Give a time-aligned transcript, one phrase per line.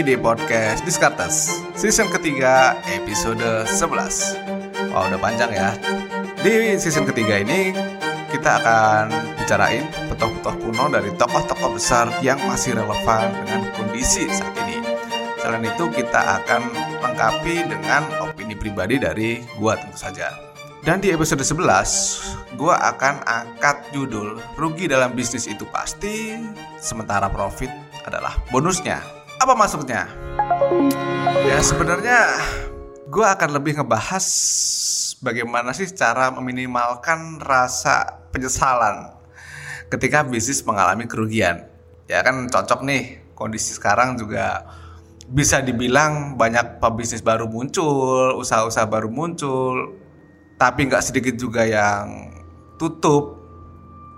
[0.00, 4.50] di podcast Diskartes Season ketiga episode 11
[4.90, 5.70] Wah udah panjang ya.
[6.42, 7.70] Di season ketiga ini
[8.32, 14.82] kita akan bicarain petoh-petoh kuno dari tokoh-tokoh besar yang masih relevan dengan kondisi saat ini.
[15.38, 16.74] Selain itu kita akan
[17.06, 20.32] lengkapi dengan opini pribadi dari gua tentu saja.
[20.80, 26.40] Dan di episode 11, gue akan angkat judul Rugi dalam bisnis itu pasti,
[26.80, 27.68] sementara profit
[28.08, 29.19] adalah bonusnya.
[29.40, 30.04] Apa maksudnya?
[31.48, 32.28] Ya sebenarnya
[33.08, 34.26] gue akan lebih ngebahas
[35.24, 39.16] bagaimana sih cara meminimalkan rasa penyesalan
[39.88, 41.64] ketika bisnis mengalami kerugian.
[42.04, 44.68] Ya kan cocok nih kondisi sekarang juga
[45.24, 49.96] bisa dibilang banyak pebisnis baru muncul, usaha-usaha baru muncul,
[50.60, 52.28] tapi nggak sedikit juga yang
[52.76, 53.40] tutup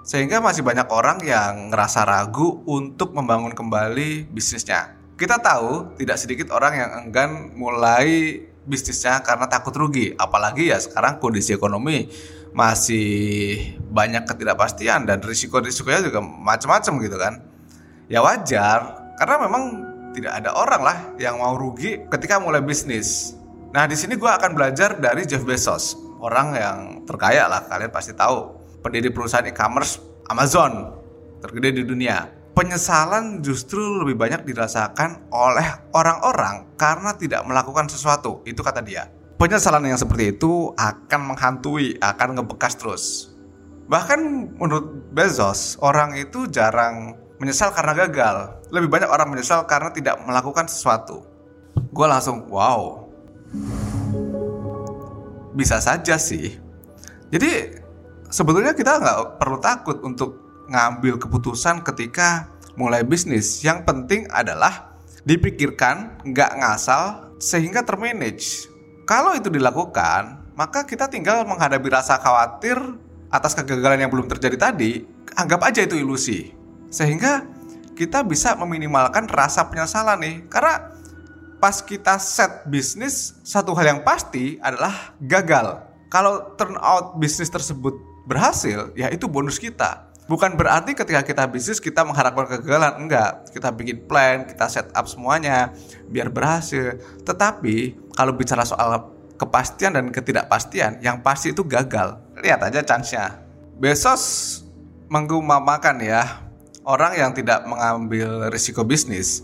[0.00, 4.99] sehingga masih banyak orang yang ngerasa ragu untuk membangun kembali bisnisnya.
[5.20, 11.20] Kita tahu tidak sedikit orang yang enggan mulai bisnisnya karena takut rugi, apalagi ya sekarang
[11.20, 12.08] kondisi ekonomi
[12.56, 17.36] masih banyak ketidakpastian dan risiko-risikonya juga macam-macam gitu kan.
[18.08, 19.62] Ya wajar, karena memang
[20.16, 23.36] tidak ada orang lah yang mau rugi ketika mulai bisnis.
[23.76, 28.16] Nah di sini gue akan belajar dari Jeff Bezos orang yang terkaya lah kalian pasti
[28.16, 30.00] tahu pendiri perusahaan e-commerce
[30.32, 30.96] Amazon
[31.44, 35.64] tergede di dunia penyesalan justru lebih banyak dirasakan oleh
[35.96, 38.44] orang-orang karena tidak melakukan sesuatu.
[38.44, 39.08] Itu kata dia.
[39.40, 43.32] Penyesalan yang seperti itu akan menghantui akan ngebekas terus.
[43.88, 44.20] Bahkan
[44.60, 48.60] menurut Bezos orang itu jarang menyesal karena gagal.
[48.68, 51.24] Lebih banyak orang menyesal karena tidak melakukan sesuatu.
[51.96, 53.08] Gue langsung wow.
[55.56, 56.60] Bisa saja sih.
[57.32, 57.80] Jadi
[58.28, 62.48] sebetulnya kita nggak perlu takut untuk ngambil keputusan ketika
[62.78, 63.60] mulai bisnis.
[63.60, 64.94] Yang penting adalah
[65.26, 68.70] dipikirkan, nggak ngasal, sehingga termanage.
[69.04, 72.78] Kalau itu dilakukan, maka kita tinggal menghadapi rasa khawatir
[73.30, 75.02] atas kegagalan yang belum terjadi tadi,
[75.34, 76.54] anggap aja itu ilusi.
[76.90, 77.46] Sehingga
[77.94, 80.36] kita bisa meminimalkan rasa penyesalan nih.
[80.50, 80.90] Karena
[81.62, 85.84] pas kita set bisnis, satu hal yang pasti adalah gagal.
[86.10, 87.94] Kalau turn out bisnis tersebut
[88.26, 90.09] berhasil, ya itu bonus kita.
[90.30, 93.50] Bukan berarti ketika kita bisnis kita mengharapkan kegagalan, enggak.
[93.50, 95.74] Kita bikin plan, kita set up semuanya
[96.06, 97.02] biar berhasil.
[97.26, 102.22] Tetapi kalau bicara soal kepastian dan ketidakpastian, yang pasti itu gagal.
[102.38, 103.42] Lihat aja chance-nya.
[103.82, 104.22] Bezos
[105.10, 106.46] menggumamakan ya,
[106.86, 109.42] orang yang tidak mengambil risiko bisnis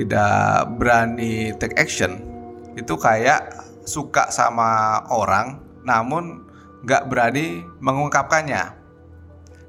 [0.00, 2.24] tidak berani take action
[2.72, 3.52] itu kayak
[3.84, 6.48] suka sama orang namun
[6.80, 8.79] nggak berani mengungkapkannya.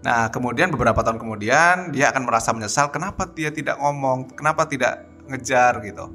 [0.01, 5.06] Nah kemudian beberapa tahun kemudian dia akan merasa menyesal kenapa dia tidak ngomong, kenapa tidak
[5.29, 6.09] ngejar gitu.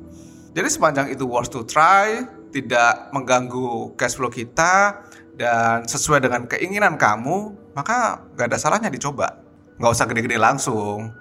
[0.57, 5.05] Jadi sepanjang itu worth to try, tidak mengganggu cash flow kita
[5.37, 9.37] dan sesuai dengan keinginan kamu, maka nggak ada salahnya dicoba.
[9.77, 11.13] Nggak usah gede-gede langsung.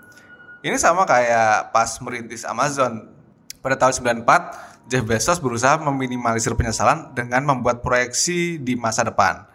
[0.64, 3.12] Ini sama kayak pas merintis Amazon
[3.60, 9.46] pada tahun 94, Jeff Bezos berusaha meminimalisir penyesalan dengan membuat proyeksi di masa depan.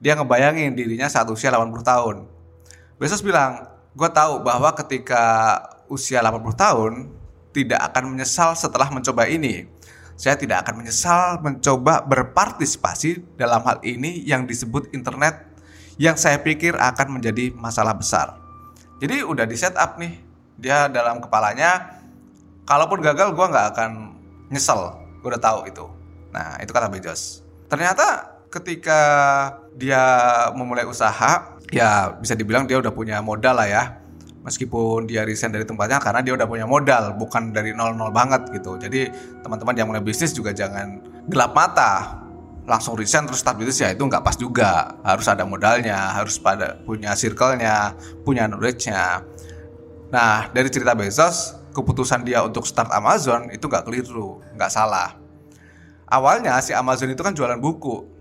[0.00, 2.16] Dia ngebayangin dirinya saat usia 80 tahun.
[2.98, 5.22] Bezos bilang, gue tahu bahwa ketika
[5.86, 6.92] usia 80 tahun,
[7.54, 9.66] tidak akan menyesal setelah mencoba ini.
[10.18, 15.46] Saya tidak akan menyesal mencoba berpartisipasi dalam hal ini yang disebut internet
[15.94, 18.34] yang saya pikir akan menjadi masalah besar.
[18.98, 20.28] Jadi udah di setup nih
[20.58, 22.02] dia dalam kepalanya
[22.66, 23.90] kalaupun gagal gue nggak akan
[24.50, 25.86] nyesel gue udah tahu itu
[26.34, 29.00] nah itu kata Bezos ternyata ketika
[29.76, 30.02] dia
[30.56, 33.84] memulai usaha ya bisa dibilang dia udah punya modal lah ya.
[34.38, 38.80] Meskipun dia resign dari tempatnya karena dia udah punya modal bukan dari nol-nol banget gitu.
[38.80, 39.12] Jadi
[39.44, 42.24] teman-teman yang mulai bisnis juga jangan gelap mata.
[42.64, 44.96] Langsung resign terus start bisnis ya itu nggak pas juga.
[45.04, 47.92] Harus ada modalnya harus pada punya circle-nya
[48.24, 49.20] punya knowledge-nya.
[50.08, 55.12] Nah, dari cerita Bezos, keputusan dia untuk start Amazon itu nggak keliru, nggak salah.
[56.08, 58.17] Awalnya si Amazon itu kan jualan buku.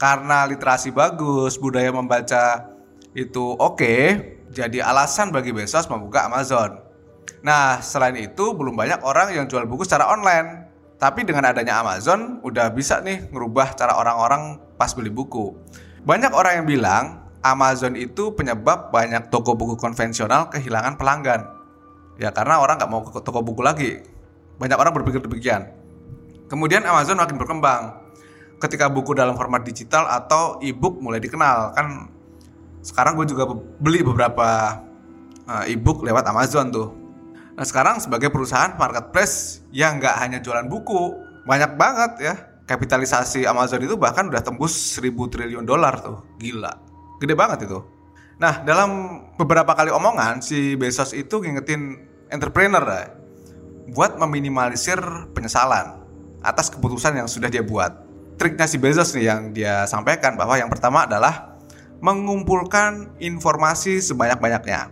[0.00, 2.72] Karena literasi bagus, budaya membaca
[3.12, 4.00] itu oke, okay,
[4.48, 6.80] jadi alasan bagi Bezos membuka Amazon.
[7.44, 10.72] Nah, selain itu belum banyak orang yang jual buku secara online.
[10.96, 15.52] Tapi dengan adanya Amazon, udah bisa nih ngerubah cara orang-orang pas beli buku.
[16.04, 17.04] Banyak orang yang bilang
[17.40, 21.44] Amazon itu penyebab banyak toko buku konvensional kehilangan pelanggan.
[22.20, 24.00] Ya karena orang nggak mau ke toko buku lagi.
[24.60, 25.72] Banyak orang berpikir demikian.
[26.52, 28.09] Kemudian Amazon makin berkembang.
[28.60, 32.12] Ketika buku dalam format digital atau e-book mulai dikenal, kan
[32.84, 33.48] sekarang gue juga
[33.80, 34.80] beli beberapa
[35.48, 36.88] uh, e-book lewat Amazon tuh.
[37.56, 42.34] Nah sekarang sebagai perusahaan marketplace yang nggak hanya jualan buku, banyak banget ya.
[42.68, 46.70] Kapitalisasi Amazon itu bahkan udah tembus 1000 triliun dolar tuh, gila.
[47.18, 47.82] Gede banget itu.
[48.40, 51.98] Nah dalam beberapa kali omongan si Bezos itu ngingetin
[52.30, 53.10] entrepreneur
[53.90, 55.02] buat meminimalisir
[55.34, 56.00] penyesalan
[56.40, 58.09] atas keputusan yang sudah dia buat.
[58.40, 61.60] Triknya si Bezos nih yang dia sampaikan bahwa yang pertama adalah
[62.00, 64.88] mengumpulkan informasi sebanyak-banyaknya.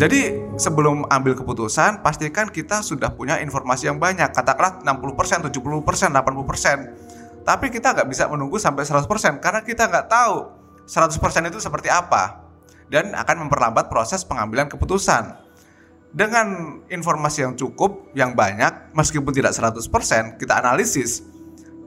[0.00, 4.32] Jadi sebelum ambil keputusan, pastikan kita sudah punya informasi yang banyak.
[4.32, 7.44] Katakanlah 60%, 70%, 80%.
[7.44, 10.48] Tapi kita nggak bisa menunggu sampai 100% karena kita nggak tahu
[10.88, 12.40] 100% itu seperti apa.
[12.88, 15.44] Dan akan memperlambat proses pengambilan keputusan.
[16.08, 21.35] Dengan informasi yang cukup, yang banyak, meskipun tidak 100%, kita analisis,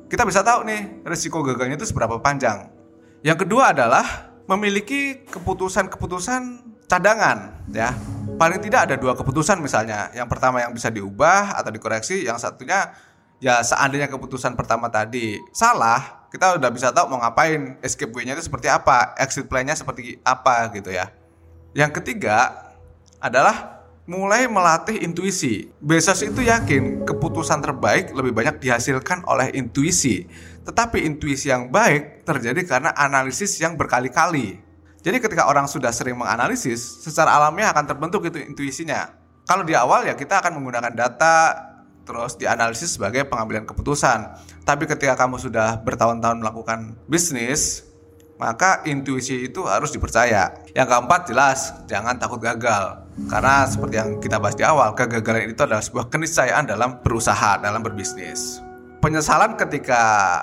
[0.10, 2.68] kita bisa tahu nih risiko gagalnya itu seberapa panjang.
[3.22, 6.42] Yang kedua adalah memiliki keputusan-keputusan
[6.90, 7.94] cadangan ya.
[8.42, 10.10] Paling tidak ada dua keputusan misalnya.
[10.18, 12.90] Yang pertama yang bisa diubah atau dikoreksi, yang satunya
[13.38, 18.50] ya seandainya keputusan pertama tadi salah, kita udah bisa tahu mau ngapain, escape way-nya itu
[18.50, 21.14] seperti apa, exit plan-nya seperti apa gitu ya.
[21.78, 22.66] Yang ketiga
[23.22, 23.79] adalah
[24.10, 25.70] mulai melatih intuisi.
[25.78, 30.26] Bezos itu yakin keputusan terbaik lebih banyak dihasilkan oleh intuisi.
[30.66, 34.58] Tetapi intuisi yang baik terjadi karena analisis yang berkali-kali.
[35.06, 39.14] Jadi ketika orang sudah sering menganalisis, secara alamiah akan terbentuk itu intuisinya.
[39.46, 41.36] Kalau di awal ya kita akan menggunakan data
[42.02, 44.26] terus dianalisis sebagai pengambilan keputusan.
[44.66, 47.86] Tapi ketika kamu sudah bertahun-tahun melakukan bisnis,
[48.39, 50.56] maka intuisi itu harus dipercaya.
[50.71, 53.03] Yang keempat jelas, jangan takut gagal.
[53.27, 57.83] Karena seperti yang kita bahas di awal, kegagalan itu adalah sebuah keniscayaan dalam berusaha, dalam
[57.83, 58.63] berbisnis.
[59.03, 60.39] Penyesalan ketika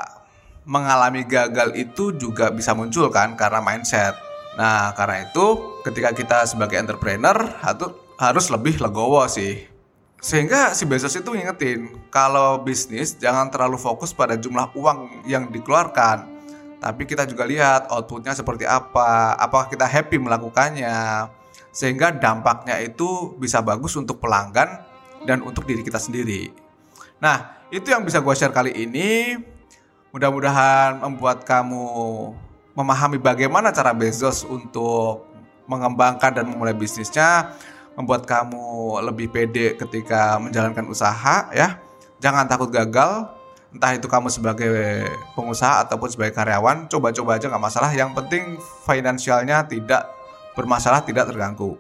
[0.69, 4.27] mengalami gagal itu juga bisa muncul kan karena mindset
[4.57, 5.47] Nah, karena itu
[5.85, 7.37] ketika kita sebagai entrepreneur
[8.17, 9.69] harus lebih legowo sih.
[10.17, 16.36] Sehingga si Bezos itu ngingetin kalau bisnis jangan terlalu fokus pada jumlah uang yang dikeluarkan.
[16.77, 21.29] Tapi kita juga lihat outputnya seperti apa, apakah kita happy melakukannya.
[21.73, 24.85] Sehingga dampaknya itu bisa bagus untuk pelanggan
[25.25, 26.53] dan untuk diri kita sendiri.
[27.21, 29.37] Nah, itu yang bisa gue share kali ini.
[30.13, 31.85] Mudah-mudahan membuat kamu
[32.77, 35.29] memahami bagaimana cara Bezos untuk
[35.69, 37.53] mengembangkan dan memulai bisnisnya,
[37.99, 41.81] membuat kamu lebih pede ketika menjalankan usaha ya.
[42.17, 43.29] Jangan takut gagal,
[43.77, 45.05] entah itu kamu sebagai
[45.37, 47.93] pengusaha ataupun sebagai karyawan, coba-coba aja nggak masalah.
[47.93, 48.45] Yang penting
[48.89, 50.09] finansialnya tidak
[50.57, 51.77] bermasalah, tidak terganggu.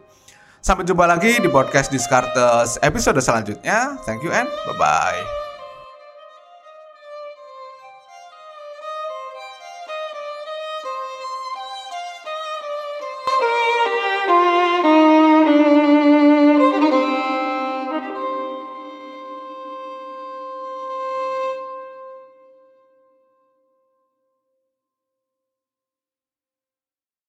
[0.60, 3.96] Sampai jumpa lagi di podcast Discartes episode selanjutnya.
[4.04, 5.45] Thank you and bye-bye.